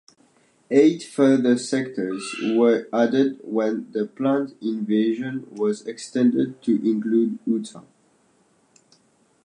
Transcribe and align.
Eight 0.71 1.03
further 1.03 1.59
sectors 1.59 2.35
were 2.55 2.87
added 2.91 3.39
when 3.43 3.91
the 3.91 4.07
planned 4.07 4.55
invasion 4.59 5.45
was 5.53 5.85
extended 5.85 6.59
to 6.63 6.73
include 6.89 7.37
Utah. 7.45 7.83